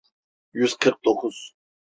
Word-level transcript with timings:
Yüz 0.53 0.77
kırk 0.77 1.03
dokuz. 1.05 1.55